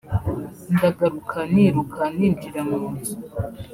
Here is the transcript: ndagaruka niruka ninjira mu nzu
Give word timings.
ndagaruka 0.75 1.37
niruka 1.53 2.01
ninjira 2.15 2.61
mu 2.69 2.81
nzu 2.93 3.15